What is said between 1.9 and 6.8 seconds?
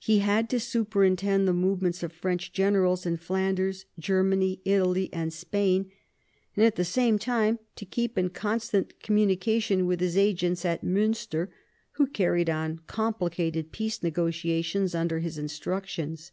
of French generals in Flanders, Germany, Italy, and Spain, and at